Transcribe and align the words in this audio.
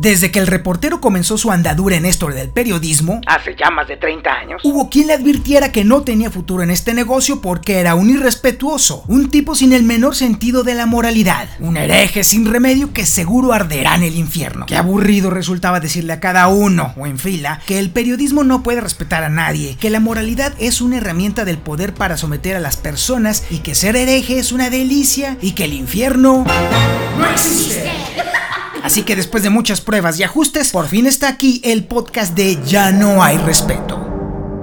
Desde 0.00 0.30
que 0.30 0.38
el 0.38 0.46
reportero 0.46 1.00
comenzó 1.00 1.36
su 1.38 1.50
andadura 1.50 1.96
en 1.96 2.06
esto 2.06 2.28
del 2.28 2.50
periodismo, 2.50 3.20
hace 3.26 3.56
ya 3.58 3.68
más 3.70 3.88
de 3.88 3.96
30 3.96 4.30
años, 4.30 4.62
hubo 4.62 4.88
quien 4.88 5.08
le 5.08 5.14
advirtiera 5.14 5.72
que 5.72 5.84
no 5.84 6.02
tenía 6.02 6.30
futuro 6.30 6.62
en 6.62 6.70
este 6.70 6.94
negocio 6.94 7.40
porque 7.40 7.80
era 7.80 7.96
un 7.96 8.08
irrespetuoso, 8.08 9.02
un 9.08 9.28
tipo 9.28 9.56
sin 9.56 9.72
el 9.72 9.82
menor 9.82 10.14
sentido 10.14 10.62
de 10.62 10.74
la 10.74 10.86
moralidad, 10.86 11.48
un 11.58 11.76
hereje 11.76 12.22
sin 12.22 12.46
remedio 12.46 12.92
que 12.92 13.06
seguro 13.06 13.52
arderá 13.52 13.96
en 13.96 14.04
el 14.04 14.14
infierno. 14.14 14.66
Qué 14.66 14.76
aburrido 14.76 15.30
resultaba 15.30 15.80
decirle 15.80 16.12
a 16.12 16.20
cada 16.20 16.46
uno, 16.46 16.94
o 16.96 17.08
en 17.08 17.18
fila, 17.18 17.60
que 17.66 17.80
el 17.80 17.90
periodismo 17.90 18.44
no 18.44 18.62
puede 18.62 18.80
respetar 18.80 19.24
a 19.24 19.28
nadie, 19.28 19.76
que 19.80 19.90
la 19.90 19.98
moralidad 19.98 20.54
es 20.60 20.80
una 20.80 20.98
herramienta 20.98 21.44
del 21.44 21.58
poder 21.58 21.92
para 21.92 22.16
someter 22.16 22.54
a 22.54 22.60
las 22.60 22.76
personas 22.76 23.42
y 23.50 23.58
que 23.58 23.74
ser 23.74 23.96
hereje 23.96 24.38
es 24.38 24.52
una 24.52 24.70
delicia 24.70 25.36
y 25.42 25.52
que 25.52 25.64
el 25.64 25.72
infierno 25.72 26.44
no 27.18 27.30
existe. 27.30 27.90
Así 28.82 29.02
que 29.02 29.16
después 29.16 29.42
de 29.42 29.50
muchas 29.50 29.80
pruebas 29.80 30.18
y 30.18 30.22
ajustes, 30.22 30.70
por 30.70 30.86
fin 30.88 31.06
está 31.06 31.28
aquí 31.28 31.60
el 31.64 31.84
podcast 31.84 32.34
de 32.34 32.58
Ya 32.64 32.92
no 32.92 33.22
hay 33.22 33.38
respeto. 33.38 33.97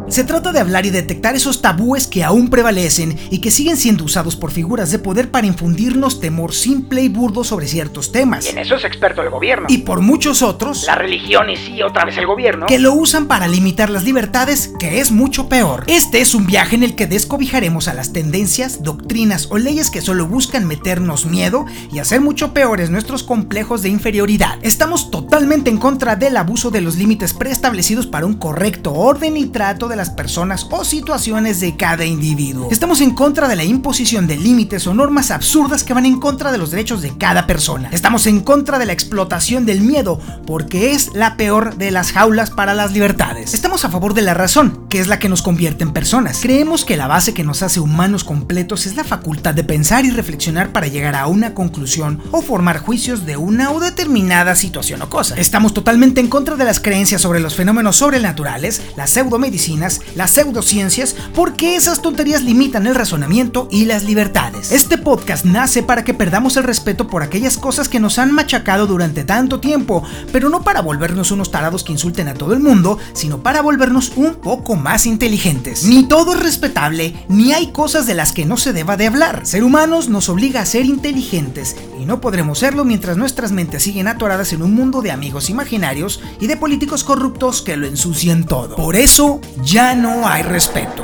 Se 0.07 0.23
trata 0.23 0.51
de 0.51 0.59
hablar 0.59 0.85
y 0.85 0.91
detectar 0.91 1.35
esos 1.35 1.63
tabúes 1.63 2.05
que 2.05 2.23
aún 2.23 2.49
prevalecen 2.49 3.17
y 3.31 3.39
que 3.39 3.49
siguen 3.49 3.75
siendo 3.75 4.03
usados 4.03 4.35
por 4.35 4.51
figuras 4.51 4.91
de 4.91 4.99
poder 4.99 5.31
para 5.31 5.47
infundirnos 5.47 6.19
temor 6.19 6.53
simple 6.53 7.01
y 7.01 7.09
burdo 7.09 7.43
sobre 7.43 7.65
ciertos 7.65 8.11
temas. 8.11 8.45
Y 8.45 8.49
en 8.49 8.59
eso 8.59 8.75
es 8.75 8.85
experto 8.85 9.23
el 9.23 9.31
gobierno. 9.31 9.65
Y 9.67 9.79
por 9.79 10.01
muchos 10.01 10.43
otros, 10.43 10.85
la 10.85 10.93
religión 10.93 11.49
y 11.49 11.57
sí, 11.57 11.81
otra 11.81 12.05
vez 12.05 12.17
el 12.17 12.27
gobierno, 12.27 12.67
que 12.67 12.77
lo 12.77 12.93
usan 12.93 13.25
para 13.25 13.47
limitar 13.47 13.89
las 13.89 14.03
libertades, 14.03 14.71
que 14.79 14.99
es 14.99 15.11
mucho 15.11 15.49
peor. 15.49 15.85
Este 15.87 16.21
es 16.21 16.35
un 16.35 16.45
viaje 16.45 16.75
en 16.75 16.83
el 16.83 16.95
que 16.95 17.07
descobijaremos 17.07 17.87
a 17.87 17.95
las 17.95 18.13
tendencias, 18.13 18.83
doctrinas 18.83 19.47
o 19.49 19.57
leyes 19.57 19.89
que 19.89 20.01
solo 20.01 20.27
buscan 20.27 20.67
meternos 20.67 21.25
miedo 21.25 21.65
y 21.91 21.97
hacer 21.97 22.21
mucho 22.21 22.53
peores 22.53 22.91
nuestros 22.91 23.23
complejos 23.23 23.81
de 23.81 23.89
inferioridad. 23.89 24.59
Estamos 24.61 25.09
totalmente 25.09 25.71
en 25.71 25.77
contra 25.77 26.15
del 26.15 26.37
abuso 26.37 26.69
de 26.69 26.81
los 26.81 26.95
límites 26.95 27.34
preestablecidos 27.34 28.05
para 28.05 28.27
un 28.27 28.35
correcto 28.35 28.93
orden 28.93 29.35
y 29.35 29.47
trato 29.47 29.87
de 29.87 29.95
las 29.96 30.10
personas 30.10 30.68
o 30.71 30.84
situaciones 30.84 31.60
de 31.60 31.76
cada 31.76 32.05
individuo. 32.05 32.70
Estamos 32.71 33.01
en 33.01 33.12
contra 33.12 33.48
de 33.48 33.55
la 33.55 33.63
imposición 33.63 34.27
de 34.27 34.37
límites 34.37 34.87
o 34.87 34.93
normas 34.93 35.32
absurdas 35.32 35.84
que 35.84 35.93
van 35.93 36.05
en 36.05 36.20
contra 36.20 36.52
de 36.52 36.57
los 36.57 36.71
derechos 36.71 37.02
de 37.02 37.18
cada 37.18 37.48
persona. 37.48 37.90
Estamos 37.91 38.27
en 38.27 38.41
contra 38.41 38.79
de 38.79 38.85
la 38.85 38.93
explotación 38.93 39.65
del 39.65 39.82
miedo 39.82 40.20
porque 40.46 40.91
es 40.91 41.13
la 41.13 41.37
peor 41.37 41.77
de 41.77 41.91
las 41.91 42.12
jaulas 42.12 42.52
para 42.52 42.74
las 42.74 42.91
libertades. 42.91 43.54
Estamos 43.54 43.85
a 43.85 43.90
favor 43.90 44.13
de 44.13 44.21
la 44.21 44.34
razón, 44.34 44.85
que 44.90 44.99
es 44.99 45.07
la 45.07 45.20
que 45.20 45.29
nos 45.29 45.41
convierte 45.41 45.84
en 45.84 45.93
personas. 45.93 46.40
Creemos 46.41 46.85
que 46.85 46.98
la 46.98 47.07
base 47.07 47.34
que 47.34 47.43
nos 47.43 47.63
hace 47.63 47.80
humanos 47.80 48.24
completos 48.24 48.85
es 48.85 48.96
la 48.96 49.04
facultad 49.04 49.54
de 49.54 49.63
pensar 49.63 50.05
y 50.05 50.12
reflexionar 50.12 50.71
para 50.71 50.87
llegar 50.87 51.15
a 51.15 51.27
una 51.27 51.54
conclusión 51.54 52.21
o 52.32 52.41
formar 52.41 52.80
juicios 52.80 53.26
de 53.26 53.37
una 53.37 53.71
o 53.71 53.80
determinada 53.80 54.55
situación 54.55 55.02
o 55.02 55.09
cosa. 55.09 55.35
Estamos 55.35 55.74
totalmente 55.74 56.21
en 56.21 56.27
contra 56.27 56.55
de 56.55 56.65
las 56.65 56.80
creencias 56.80 57.21
sobre 57.21 57.40
los 57.40 57.55
fenómenos 57.55 57.98
sobrenaturales, 57.98 58.82
la 58.96 59.07
pseudomedicina, 59.07 59.84
las 60.15 60.31
pseudociencias, 60.31 61.15
porque 61.33 61.75
esas 61.75 62.01
tonterías 62.01 62.43
limitan 62.43 62.87
el 62.87 62.95
razonamiento 62.95 63.67
y 63.71 63.85
las 63.85 64.03
libertades. 64.03 64.72
Este 64.72 64.97
podcast 64.97 65.45
nace 65.45 65.83
para 65.83 66.03
que 66.03 66.13
perdamos 66.13 66.57
el 66.57 66.63
respeto 66.63 67.07
por 67.07 67.23
aquellas 67.23 67.57
cosas 67.57 67.88
que 67.88 68.00
nos 68.00 68.19
han 68.19 68.31
machacado 68.31 68.88
durante 68.88 69.23
tanto 69.23 69.59
tiempo, 69.59 70.03
pero 70.31 70.50
no 70.50 70.63
para 70.63 70.81
volvernos 70.81 71.31
unos 71.31 71.51
tarados 71.51 71.83
que 71.83 71.91
insulten 71.91 72.28
a 72.28 72.33
todo 72.33 72.53
el 72.53 72.59
mundo, 72.59 72.97
sino 73.13 73.44
para 73.44 73.61
volvernos 73.61 74.13
un 74.16 74.35
poco 74.35 74.75
más 74.75 75.06
inteligentes. 75.06 75.83
Ni 75.85 76.07
todo 76.07 76.33
es 76.33 76.39
respetable, 76.39 77.16
ni 77.28 77.53
hay 77.53 77.72
cosas 77.72 78.07
de 78.07 78.13
las 78.13 78.31
que 78.31 78.45
no 78.45 78.57
se 78.57 78.73
deba 78.73 78.97
de 78.97 79.07
hablar. 79.07 79.45
Ser 79.45 79.63
humanos 79.63 80.09
nos 80.09 80.29
obliga 80.29 80.61
a 80.61 80.66
ser 80.66 80.85
inteligentes, 80.85 81.75
y 82.00 82.06
no 82.06 82.22
podremos 82.22 82.59
serlo 82.59 82.85
mientras 82.85 83.17
nuestras 83.17 83.51
mentes 83.51 83.83
siguen 83.83 84.07
atoradas 84.07 84.53
en 84.53 84.61
un 84.61 84.73
mundo 84.73 85.01
de 85.01 85.11
amigos 85.11 85.50
imaginarios 85.50 86.22
y 86.39 86.47
de 86.47 86.57
políticos 86.57 87.03
corruptos 87.03 87.61
que 87.61 87.78
lo 87.78 87.88
ensucian 87.88 88.45
todo. 88.45 88.75
Por 88.75 88.95
eso, 88.95 89.41
ya 89.75 89.94
no 89.94 90.25
hay 90.25 90.41
respeto. 90.41 91.03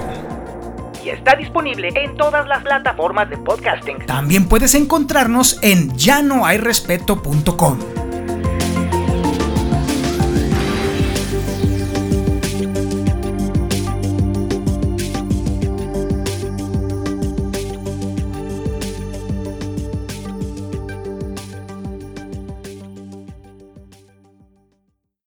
Y 1.03 1.09
está 1.09 1.35
disponible 1.35 1.89
en 1.93 2.15
todas 2.15 2.47
las 2.47 2.63
plataformas 2.63 3.29
de 3.29 3.35
podcasting. 3.35 4.05
También 4.05 4.47
puedes 4.47 4.75
encontrarnos 4.75 5.59
en 5.61 5.93
ya 5.97 6.21
no 6.21 6.45
hay 6.45 6.57
respeto.com. 6.57 8.00